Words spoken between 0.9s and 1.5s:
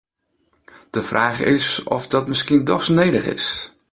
fraach